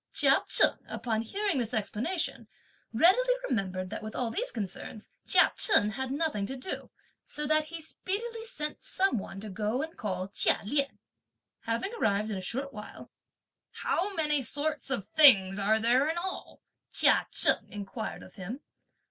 [0.13, 2.47] Chia Cheng, upon hearing this explanation,
[2.91, 6.89] readily remembered that with all these concerns Chia Chen had nothing to do;
[7.23, 10.97] so that he speedily sent some one to go and call Chia Lien.
[11.65, 13.11] Having arrived in a short while,
[13.83, 18.61] "How many sorts of things are there in all?" Chia Cheng inquired of him.